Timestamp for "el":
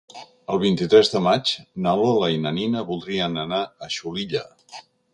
0.53-0.59